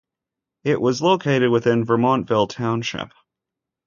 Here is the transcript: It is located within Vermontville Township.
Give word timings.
It 0.63 0.79
is 0.81 0.99
located 1.03 1.51
within 1.51 1.85
Vermontville 1.85 2.49
Township. 2.49 3.09